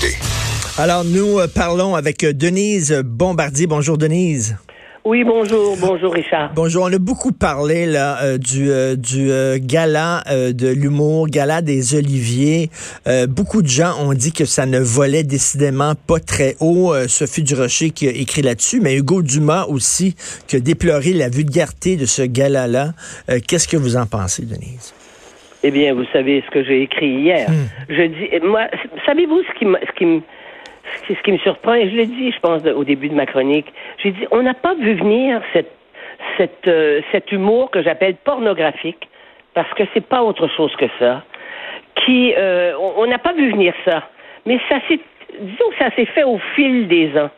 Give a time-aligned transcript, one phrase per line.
[0.00, 0.16] écoutez.
[0.78, 3.66] Alors, nous euh, parlons avec euh, Denise Bombardier.
[3.66, 4.56] Bonjour, Denise.
[5.02, 6.52] Oui, bonjour, bonjour Richard.
[6.54, 9.30] Bonjour, on a beaucoup parlé là euh, du, du
[9.66, 12.70] gala de l'humour, gala des Oliviers.
[13.30, 16.92] beaucoup de gens ont dit que ça ne volait décidément pas très haut.
[17.08, 21.96] Sophie Durocher qui a écrit là-dessus, mais Hugo Dumas aussi qui a déploré la vulgarité
[21.96, 22.92] de ce gala-là.
[23.48, 24.92] Qu'est-ce que vous en pensez, Denise?
[25.62, 27.48] Eh bien, vous savez ce que j'ai écrit hier.
[27.48, 27.66] Hmm.
[27.88, 28.62] Je dis, moi,
[29.06, 30.20] savez-vous ce qui ce qui me
[31.06, 33.26] c'est ce qui me surprend, et je l'ai dit, je pense, au début de ma
[33.26, 33.66] chronique.
[34.02, 35.70] J'ai dit, on n'a pas vu venir cette,
[36.36, 39.08] cette, euh, cet humour que j'appelle pornographique,
[39.54, 41.22] parce que c'est pas autre chose que ça.
[41.94, 44.08] Qui, euh, on n'a pas vu venir ça,
[44.46, 45.00] mais ça s'est,
[45.40, 47.30] disons que ça s'est fait au fil des ans.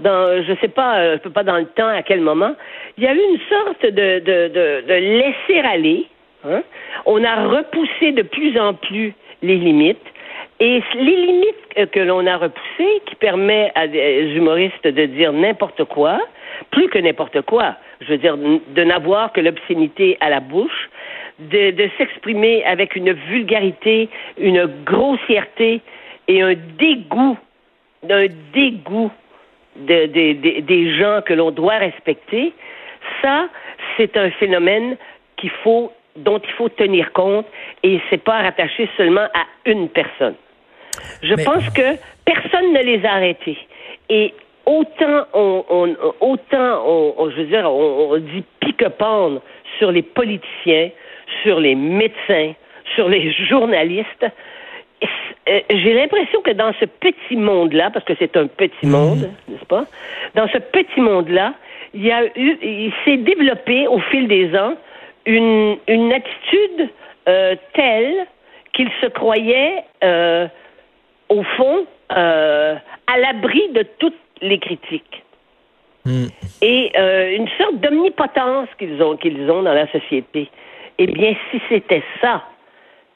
[0.00, 2.54] Dans, je sais pas, euh, pas dans le temps, à quel moment,
[2.96, 6.06] il y a eu une sorte de, de, de, de laisser aller.
[6.44, 6.62] Hein?
[7.06, 9.98] On a repoussé de plus en plus les limites.
[10.58, 15.84] Et les limites que l'on a repoussées, qui permet à des humoristes de dire n'importe
[15.84, 16.20] quoi,
[16.70, 20.90] plus que n'importe quoi, je veux dire, de n'avoir que l'obscénité à la bouche,
[21.38, 25.80] de, s'exprimer avec une vulgarité, une grossièreté
[26.28, 27.38] et un dégoût,
[28.02, 29.10] d'un dégoût
[29.76, 30.06] de,
[30.60, 32.52] des gens que l'on doit respecter,
[33.22, 33.48] ça,
[33.96, 34.96] c'est un phénomène
[35.36, 37.46] qu'il faut dont il faut tenir compte
[37.82, 40.34] et c'est pas rattaché seulement à une personne.
[41.22, 43.58] Je pense que personne ne les a arrêtés.
[44.08, 44.34] Et
[44.66, 49.40] autant on, autant on, je veux dire, on, dit pique-pendre
[49.78, 50.90] sur les politiciens,
[51.42, 52.52] sur les médecins,
[52.94, 54.26] sur les journalistes.
[55.48, 58.90] Euh, j'ai l'impression que dans ce petit monde-là, parce que c'est un petit mmh.
[58.90, 59.86] monde, n'est-ce pas?
[60.34, 61.54] Dans ce petit monde-là,
[61.94, 64.74] il y a eu, il s'est développé au fil des ans
[65.26, 66.88] une, une attitude
[67.28, 68.26] euh, telle
[68.72, 70.46] qu'il se croyait euh,
[71.28, 75.22] au fond, euh, à l'abri de toutes les critiques.
[76.04, 76.26] Hmm.
[76.62, 80.48] Et euh, une sorte d'omnipotence qu'ils ont, qu'ils ont dans la société.
[80.98, 82.42] Eh bien, si c'était ça,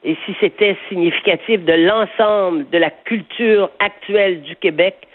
[0.03, 5.07] et si c'était significatif de l'ensemble de la culture actuelle du Québec,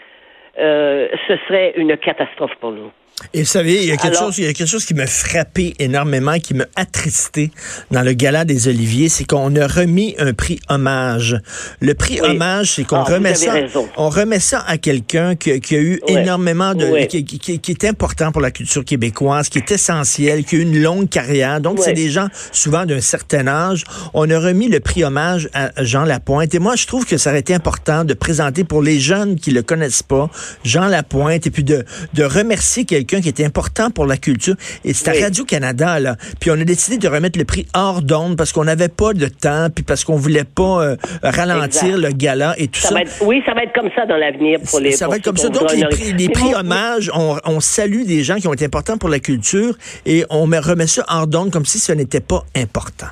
[0.57, 2.91] ce serait une catastrophe pour nous.
[3.33, 5.07] Et vous savez, il y a quelque chose, il y a quelque chose qui m'a
[5.07, 7.51] frappé énormément, qui m'a attristé
[7.91, 11.37] dans le gala des Oliviers, c'est qu'on a remis un prix hommage.
[11.79, 13.53] Le prix hommage, c'est qu'on ah, remet ça,
[13.97, 18.41] on remet ça à quelqu'un qui, a eu énormément de, qui, qui, est important pour
[18.41, 21.61] la culture québécoise, qui est essentiel, qui a eu une longue carrière.
[21.61, 23.83] Donc, c'est des gens souvent d'un certain âge.
[24.13, 26.53] On a remis le prix hommage à Jean Lapointe.
[26.55, 29.51] Et moi, je trouve que ça aurait été important de présenter pour les jeunes qui
[29.51, 30.29] le connaissent pas,
[30.63, 34.55] Jean Lapointe, et puis de, de remercier quelqu'un qui était important pour la culture.
[34.83, 36.15] Et c'était à Radio-Canada, là.
[36.39, 39.27] Puis on a décidé de remettre le prix hors d'onde parce qu'on n'avait pas de
[39.27, 42.95] temps, puis parce qu'on voulait pas euh, ralentir le gala et tout ça.
[43.21, 45.49] oui, ça va être comme ça dans l'avenir pour les Ça va être comme ça.
[45.49, 48.97] Donc, les prix, les prix hommages, on, on, salue des gens qui ont été importants
[48.97, 49.75] pour la culture
[50.05, 53.07] et on remet ça hors d'onde comme si ce n'était pas important.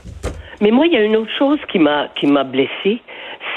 [0.62, 3.02] Mais moi, il y a une autre chose qui m'a qui m'a blessé,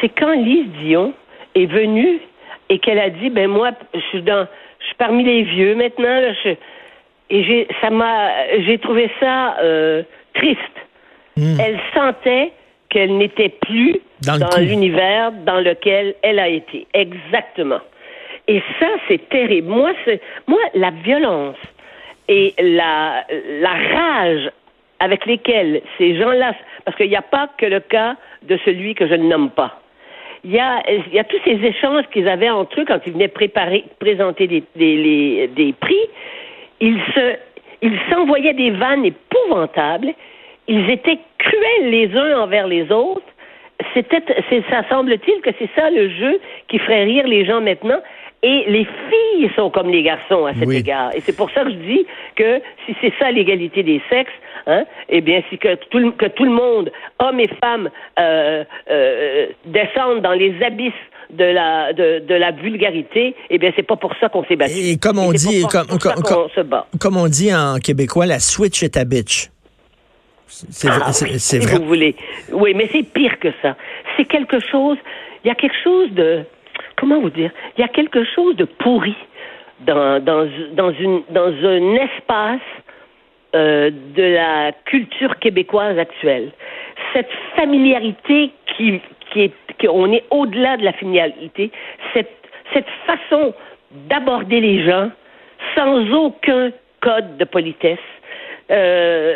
[0.01, 1.15] c'est quand Lise Dion
[1.55, 2.21] est venue
[2.69, 4.47] et qu'elle a dit ben moi je suis dans
[4.83, 6.21] je suis parmi les vieux maintenant.
[7.31, 8.31] et j'ai, ça m'a,
[8.67, 10.03] j'ai trouvé ça euh,
[10.35, 10.59] triste.
[11.37, 11.59] Hmm.
[11.61, 12.53] Elle sentait
[12.91, 16.87] qu'elle n'était plus dans, l'univers dans lequel elle a été.
[16.93, 17.81] Exactement.
[18.49, 19.69] Et ça, c'est terrible.
[19.69, 21.57] Moi, c'est, moi, la violence
[22.29, 23.25] et la,
[23.61, 24.51] la rage
[25.01, 26.55] avec lesquelles ces gens-là,
[26.85, 29.82] parce qu'il n'y a pas que le cas de celui que je ne nomme pas
[30.45, 34.47] il y a, tous ces échanges qu'ils avaient entre eux quand ils venaient préparer, présenter
[34.49, 36.09] des prix.
[36.81, 37.37] Ils se,
[37.83, 40.15] ils s'envoyaient des vannes épouvantables.
[40.69, 43.23] Ils étaient cruels les uns envers les autres.
[43.95, 44.23] C'était,
[44.71, 48.01] ça semble-t-il que c'est ça le jeu qui ferait rire les gens maintenant.
[48.45, 51.15] Et les filles sont comme les garçons à cet égard.
[51.15, 54.33] Et c'est pour ça que je dis que si c'est ça l'égalité des sexes,
[54.67, 57.89] hein, eh bien, si que tout, que tout le monde, hommes et femmes,
[58.19, 60.93] euh, euh, descendent dans les abysses
[61.31, 64.75] de la de, de la vulgarité, eh bien c'est pas pour ça qu'on s'est battu.
[64.77, 65.87] Et comme on dit, comme,
[66.99, 69.51] comme, on dit en québécois, la switch est à bitch.
[70.49, 71.39] C'est ah, vrai.
[71.39, 72.15] Si vous voulez.
[72.53, 73.77] Oui, mais c'est pire que ça.
[74.17, 74.99] C'est quelque chose.
[75.45, 76.45] Il y a quelque chose de
[77.03, 79.17] comment vous dire, il y a quelque chose de pourri
[79.81, 82.61] dans, un espace
[83.57, 86.53] euh, de la culture québécoise actuelle.
[87.13, 89.01] Cette familiarité qui,
[89.35, 89.53] est,
[89.85, 91.73] est au-delà de la familiarité,
[92.15, 92.31] cette,
[92.73, 93.53] cette façon
[94.09, 95.11] d'aborder les gens
[95.75, 96.71] sans aucun
[97.01, 97.99] code de politesse,
[98.71, 99.35] euh,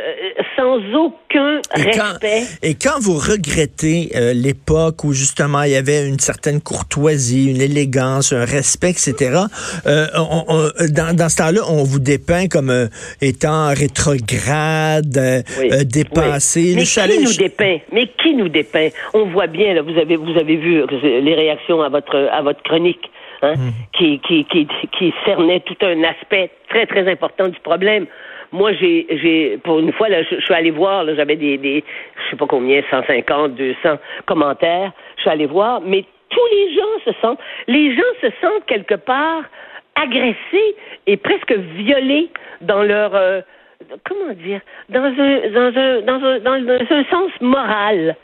[0.57, 2.45] sans aucun respect.
[2.63, 7.61] et quand vous regrettez euh, l'époque où justement il y avait une certaine courtoisie, une
[7.61, 9.41] élégance, un respect, etc.,
[9.87, 10.07] euh,
[10.91, 12.89] dans, dans, ce temps-là, on vous dépeint comme
[13.21, 15.45] étant rétrograde,
[15.85, 16.75] dépassé.
[16.77, 17.79] Mais qui nous dépeint?
[17.93, 18.89] Mais qui nous dépeint?
[19.13, 22.63] On voit bien là, vous avez vous avez vu les réactions à votre à votre
[22.63, 23.11] chronique.
[23.43, 23.71] Hein, hmm.
[23.93, 24.67] qui, qui, qui,
[24.99, 28.07] qui cernait tout un aspect très, très important du problème.
[28.53, 31.85] Moi, j'ai, j'ai, pour une fois, je, suis allé voir, là, j'avais des, des,
[32.17, 34.93] je sais pas combien, 150, 200 commentaires.
[35.17, 38.95] Je suis allé voir, mais tous les gens se sentent, les gens se sentent quelque
[38.95, 39.43] part
[39.95, 40.77] agressés
[41.07, 42.29] et presque violés
[42.61, 43.41] dans leur, euh,
[44.05, 48.17] comment dire, dans un, dans un, dans un, dans un sens moral.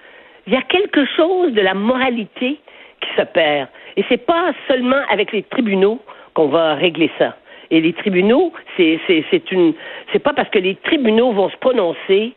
[0.46, 2.58] Il y a quelque chose de la moralité
[3.00, 3.68] qui se perd.
[3.96, 6.00] Et c'est pas seulement avec les tribunaux
[6.34, 7.36] qu'on va régler ça.
[7.72, 9.72] Et les tribunaux, c'est c'est une
[10.12, 12.34] c'est pas parce que les tribunaux vont se prononcer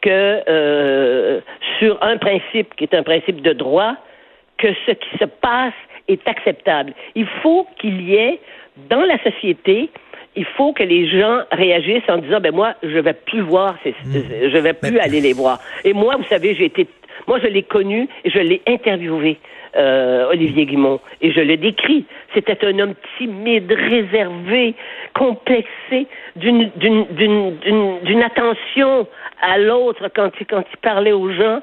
[0.00, 1.40] que euh,
[1.78, 3.94] sur un principe qui est un principe de droit
[4.56, 5.74] que ce qui se passe
[6.08, 6.94] est acceptable.
[7.14, 8.40] Il faut qu'il y ait
[8.88, 9.90] dans la société
[10.36, 13.90] il faut que les gens réagissent en disant ben moi je vais plus voir ces,
[13.90, 14.50] mmh.
[14.52, 16.86] je vais plus aller les voir et moi vous savez j'ai été
[17.26, 19.38] moi je l'ai connu et je l'ai interviewé
[19.78, 21.00] euh, Olivier Guimont.
[21.20, 22.04] Et je le décris.
[22.34, 24.74] C'était un homme timide, réservé,
[25.14, 29.06] complexé, d'une, attention
[29.40, 30.46] à l'autre quand il,
[30.82, 31.60] parlait aux gens.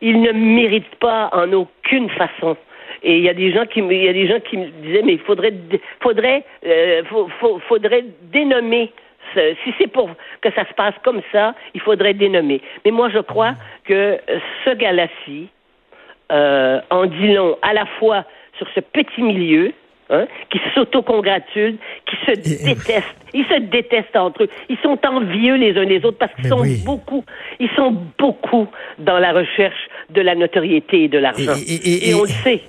[0.00, 2.56] Il ne mérite pas en aucune façon.
[3.02, 3.88] Et il y a des gens qui, me
[4.82, 7.02] disaient, mais il faudrait, euh,
[8.32, 8.92] dénommer
[9.34, 10.08] si c'est pour
[10.40, 12.62] que ça se passe comme ça, il faudrait dénommer.
[12.84, 13.52] Mais moi, je crois
[13.84, 14.18] que
[14.64, 15.48] ce gars-là-ci,
[16.32, 18.24] euh, en dit long à la fois
[18.58, 19.72] sur ce petit milieu,
[20.10, 21.76] Hein, qui s'autocongratulent,
[22.06, 23.04] qui se détestent.
[23.34, 24.48] Ils se détestent entre eux.
[24.70, 27.22] Ils sont envieux les uns les autres parce qu'ils sont beaucoup,
[27.60, 29.76] ils sont beaucoup dans la recherche
[30.08, 31.52] de la notoriété et de l'argent.
[31.66, 32.62] et, on le sait.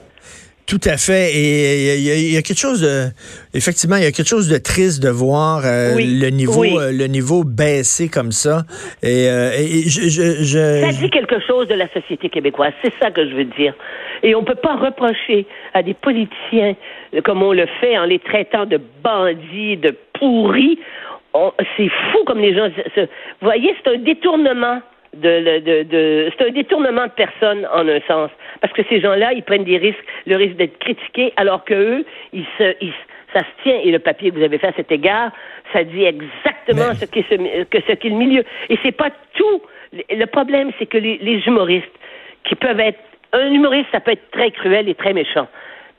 [0.69, 1.31] Tout à fait.
[1.33, 3.07] Et il y, a quelque chose de,
[3.56, 7.07] effectivement, il y a quelque chose de triste de voir euh, le niveau, euh, le
[7.07, 8.62] niveau baisser comme ça.
[9.01, 9.50] Et, euh,
[9.88, 12.71] je, je, ça dit quelque chose de la société québécoise.
[12.83, 13.74] C'est ça que je veux dire.
[14.21, 16.75] Et on peut pas reprocher à des politiciens,
[17.25, 20.77] comme on le fait en les traitant de bandits, de pourris.
[21.77, 22.69] C'est fou comme les gens.
[22.95, 23.07] Vous
[23.42, 24.81] voyez, c'est un détournement
[25.15, 28.31] de, de, de c'est un détournement de personnes en un sens.
[28.61, 32.06] Parce que ces gens-là, ils prennent des risques, le risque d'être critiqués, alors que eux,
[32.33, 32.94] ils se, ils,
[33.33, 33.79] ça se tient.
[33.83, 35.31] Et le papier que vous avez fait à cet égard,
[35.73, 38.44] ça dit exactement ce qu'est ce, que ce qu'est le milieu.
[38.69, 39.61] Et c'est pas tout.
[39.91, 41.88] Le problème, c'est que les, les humoristes,
[42.44, 43.00] qui peuvent être,
[43.33, 45.47] un humoriste, ça peut être très cruel et très méchant.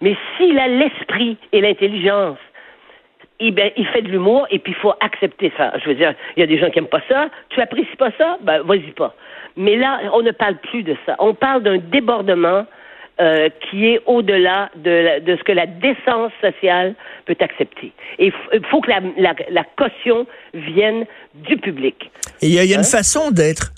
[0.01, 2.39] Mais s'il a l'esprit et l'intelligence
[3.41, 5.73] eh ben, il fait de l'humour et puis il faut accepter ça.
[5.83, 7.29] Je veux dire, il y a des gens qui aiment pas ça.
[7.49, 8.39] Tu apprécies pas ça?
[8.43, 9.15] Ben, vas-y pas.
[9.57, 11.17] Mais là, on ne parle plus de ça.
[11.19, 12.67] On parle d'un débordement
[13.21, 16.95] euh, qui est au-delà de, de, ce que la décence sociale
[17.27, 17.93] peut accepter.
[18.19, 21.05] Et il faut que la, la, la, caution vienne
[21.35, 22.11] du public.
[22.41, 22.83] Et il y a, une hein?
[22.83, 23.73] façon d'être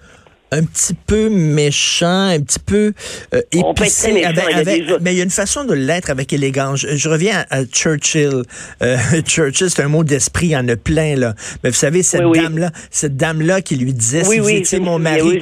[0.52, 2.92] un petit peu méchant, un petit peu
[3.34, 4.22] euh, épicé.
[4.22, 6.86] avec, mais il y a une façon de l'être avec élégance.
[6.86, 8.42] Je, reviens à, Churchill.
[8.82, 8.96] Euh,
[9.26, 11.34] Churchill, c'est un mot d'esprit, il y en a plein là.
[11.64, 14.78] Mais vous savez cette dame là, cette dame là qui lui disait si vous étiez
[14.78, 15.40] mon mari.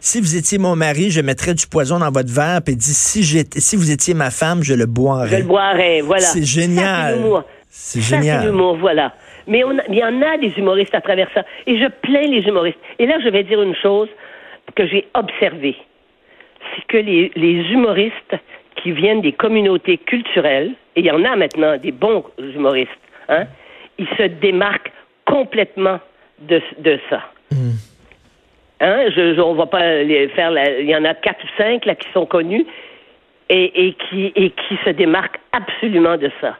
[0.00, 3.22] Si, vous étiez mon mari, je mettrais du poison dans votre verre, puis dit si
[3.22, 5.30] j'étais, si vous étiez ma femme, je le boirais.
[5.30, 6.26] Je le boirais, voilà.
[6.26, 7.20] C'est génial.
[7.78, 8.40] C'est génial.
[8.40, 9.12] C'est l'humour, voilà.
[9.46, 11.44] Mais il y en a des humoristes à travers ça.
[11.66, 12.78] Et je plains les humoristes.
[12.98, 14.08] Et là, je vais dire une chose
[14.74, 15.76] que j'ai observée.
[16.74, 18.34] C'est que les, humoristes
[18.76, 22.90] qui viennent des communautés culturelles, et il y en a maintenant des bons humoristes,
[23.28, 23.44] hein,
[23.98, 24.92] ils se démarquent
[25.26, 26.00] complètement
[26.40, 27.20] de, de ça.
[27.50, 27.76] Hmm.
[28.80, 30.50] Hein, je, on va pas les faire.
[30.80, 32.66] il y en a quatre ou cinq là qui sont connus
[33.48, 36.56] et, et qui et qui se démarquent absolument de ça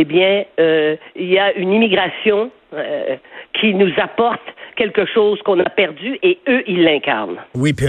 [0.00, 3.16] eh bien, euh, il y a une immigration euh,
[3.52, 4.40] qui nous apporte
[4.76, 7.38] quelque chose qu'on a perdu et eux, ils l'incarnent.
[7.56, 7.86] Oui, puis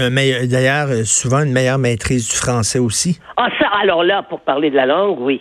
[0.48, 3.20] d'ailleurs, euh, souvent une meilleure maîtrise du français aussi.
[3.36, 5.40] Ah, ça, alors là, pour parler de la langue, oui.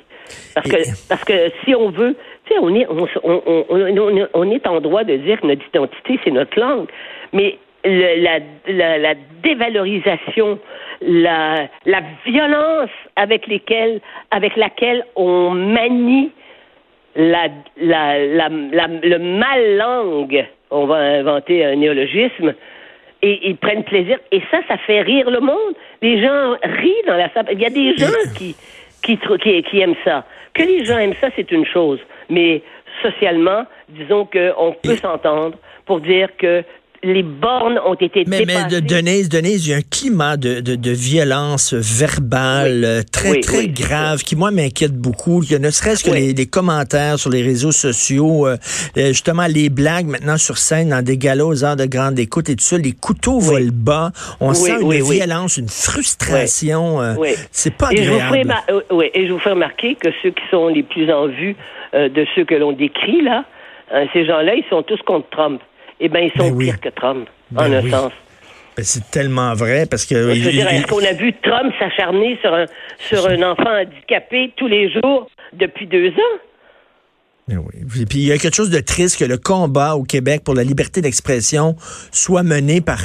[0.53, 4.67] Parce que, parce que si on veut, tu sais, on est, on, on, on, est
[4.67, 6.87] en droit de dire que notre identité, c'est notre langue.
[7.33, 10.59] Mais la, la, la, dévalorisation,
[11.01, 16.29] la, la violence avec, lesquelles, avec laquelle on manie
[17.19, 22.53] la, la, la, le mal langue, on va inventer un néologisme,
[23.21, 24.17] et ils prennent plaisir.
[24.31, 25.75] Et ça, ça fait rire le monde.
[26.01, 27.47] Les gens rient dans la salle.
[27.51, 28.07] Il y a des gens
[28.37, 28.55] qui,
[29.03, 30.25] qui, qui, qui aiment ça.
[30.53, 31.99] Que les gens aiment ça, c'est une chose.
[32.29, 32.61] Mais
[33.01, 36.63] socialement, disons qu'on peut s'entendre pour dire que
[37.03, 38.67] les bornes ont été mais, dépassées.
[38.69, 43.01] Mais de Denise, Denise, il y a un climat de, de, de violence verbale euh,
[43.09, 45.41] très, très grave qui, moi, m'inquiète beaucoup.
[45.43, 48.57] Il y a ne serait-ce que les, les, commentaires sur les réseaux sociaux, euh,
[48.97, 52.49] euh, justement, les blagues maintenant sur scène dans des galas aux heures de grande écoute
[52.49, 54.11] et tout ça, les couteaux volent bas.
[54.41, 56.99] On sent une violence, une frustration.
[57.51, 58.53] C'est pas agréable.
[59.13, 61.55] Et je, vous fais remarquer que ceux qui sont les plus en vue
[61.93, 63.45] de ceux que l'on décrit, là,
[64.13, 65.61] ces gens-là, ils sont tous contre Trump
[65.99, 68.11] eh bien, ils sont ben pires que Trump, en ben un sens.
[68.77, 70.15] Ben, c'est tellement vrai parce que.
[70.15, 72.65] Je veux dire, est-ce qu'on a vu Trump s'acharner sur un,
[72.97, 76.39] sur un enfant handicapé tous les jours depuis deux ans?
[77.57, 78.05] oui.
[78.07, 80.63] Puis il y a quelque chose de triste que le combat au Québec pour la
[80.63, 81.75] liberté d'expression
[82.11, 82.99] soit mené par,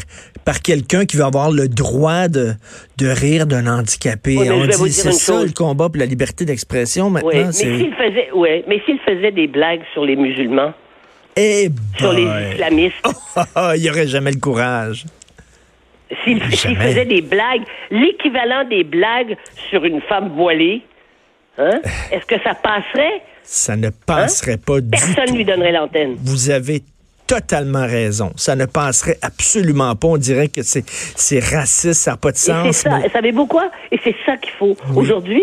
[0.45, 2.53] par quelqu'un qui veut avoir le droit de,
[2.99, 4.37] de rire d'un handicapé.
[4.51, 7.31] On dit c'est ça le combat pour la liberté d'expression maintenant.
[7.31, 10.73] Oui, mais s'il faisait, ouais, mais s'il faisait des blagues sur les musulmans,
[11.37, 12.97] eh sur les islamistes.
[13.77, 15.05] il n'y aurait jamais le courage.
[16.23, 19.37] S'il faisait des blagues, l'équivalent des blagues
[19.71, 20.83] sur une femme voilée,
[21.59, 21.81] hein,
[22.13, 23.23] est-ce que ça passerait?
[23.43, 25.15] Ça ne passerait pas du tout.
[25.15, 26.17] Personne lui donnerait l'antenne.
[26.23, 26.83] Vous avez
[27.27, 28.33] totalement raison.
[28.37, 30.09] Ça ne passerait absolument pas.
[30.09, 32.77] On dirait que c'est, c'est raciste, ça n'a pas de sens.
[32.77, 33.01] ça.
[33.13, 33.71] Savez-vous quoi?
[33.91, 34.77] Et c'est ça qu'il faut.
[34.95, 35.43] Aujourd'hui,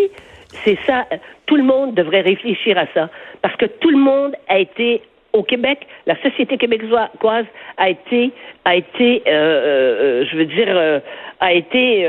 [0.63, 1.05] c'est ça.
[1.45, 3.09] Tout le monde devrait réfléchir à ça.
[3.41, 5.01] Parce que tout le monde a été
[5.33, 7.45] au Québec, la société québécoise
[7.77, 8.31] a été,
[8.65, 10.99] a été, euh, euh, je veux dire, euh,
[11.39, 12.07] a été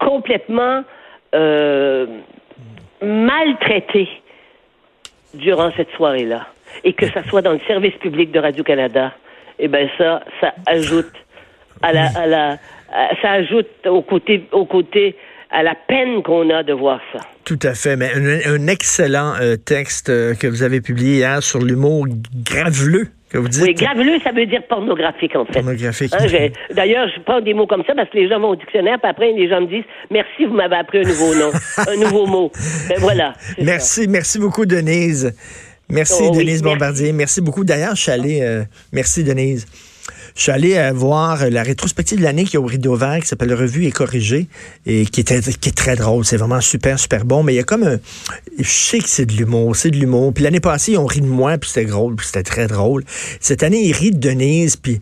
[0.00, 0.82] complètement
[3.02, 4.08] maltraitée
[5.34, 6.46] durant cette soirée-là.
[6.82, 9.12] Et que ça soit dans le service public de Radio-Canada,
[9.58, 11.12] eh ben ça, ça ajoute
[11.82, 12.56] à la, à la,
[13.22, 15.14] ça ajoute au côté, au côté
[15.50, 17.20] à la peine qu'on a de voir ça.
[17.44, 17.96] Tout à fait.
[17.96, 18.10] Mais
[18.46, 23.08] un, excellent euh, texte euh, que vous avez publié hier sur l'humour graveleux.
[23.30, 23.62] Que vous dites.
[23.62, 25.54] Oui, graveleux, ça veut dire pornographique, en fait.
[25.54, 26.12] Pornographique.
[26.14, 28.98] Hein, d'ailleurs, je prends des mots comme ça parce que les gens vont au dictionnaire,
[29.00, 31.50] puis après, les gens me disent Merci, vous m'avez appris un nouveau nom,
[31.88, 32.52] un nouveau mot.
[32.88, 33.32] Ben voilà.
[33.58, 35.34] Merci, merci beaucoup, Denise.
[35.88, 37.12] Merci, oh Denise Bombardier.
[37.12, 37.40] Merci.
[37.40, 37.64] beaucoup.
[37.64, 38.40] D'ailleurs, je suis allé.
[38.42, 38.62] Euh,
[38.92, 39.66] merci, Denise.
[40.36, 43.26] Je suis allé euh, voir la rétrospective de l'année qui est au Rideau Vert, qui
[43.26, 44.48] s'appelle Revue et corrigée,
[44.84, 46.26] et qui qui est très drôle.
[46.26, 47.42] C'est vraiment super, super bon.
[47.42, 47.98] Mais il y a comme un...
[48.58, 50.34] Je sais que c'est de l'humour, c'est de l'humour.
[50.34, 53.02] Puis l'année passée, ils ont ri de moi, puis c'était drôle, puis c'était très drôle.
[53.40, 55.00] Cette année, ils rient de Denise, puis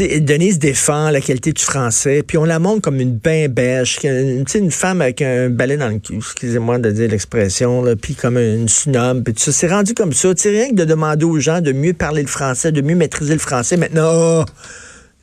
[0.00, 4.44] Denise défend la qualité du français, puis on la montre comme une bain bêche, une,
[4.52, 8.68] une femme avec un balai dans le cul, excusez-moi de dire l'expression, puis comme une
[8.68, 9.52] snob, puis tout ça.
[9.52, 10.30] C'est rendu comme ça.
[10.36, 13.34] C'est rien que de demander aux gens de mieux parler le français, de mieux maîtriser
[13.34, 13.76] le français.
[13.76, 14.44] Maintenant, oh,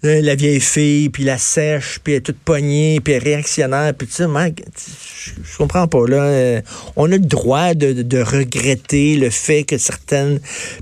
[0.03, 4.13] la vieille fille, puis la sèche, puis elle est toute poignée, puis réactionnaire, puis tu
[4.13, 6.23] sais, je, comprends pas, là.
[6.23, 6.61] Euh,
[6.95, 10.39] on a le droit de, regretter le fait que certaines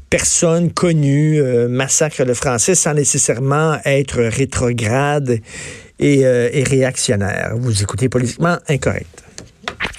[0.10, 5.40] personnes connues euh, massacrent le français sans nécessairement être rétrograde
[6.00, 7.56] et, et réactionnaire.
[7.58, 9.28] Vous écoutez politiquement incorrect.